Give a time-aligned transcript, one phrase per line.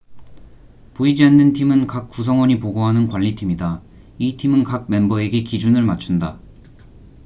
[0.95, 3.83] """보이지 않는 팀""은 각 구성원이 보고하는 관리팀이다.
[4.17, 6.39] 이 팀은 각 멤버에게 기준을 맞춘다.